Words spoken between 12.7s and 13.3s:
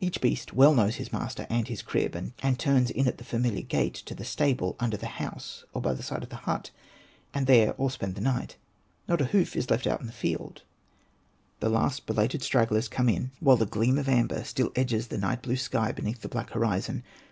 come in Hosted by Google